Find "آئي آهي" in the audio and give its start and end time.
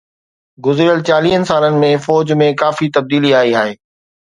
3.41-3.73